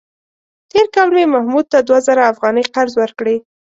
تېر 0.71 0.85
کال 0.93 1.09
مې 1.15 1.23
محمود 1.35 1.65
ته 1.71 1.77
دوه 1.87 1.99
زره 2.07 2.23
افغانۍ 2.33 2.63
قرض 2.75 2.93
ورکړې. 3.01 3.35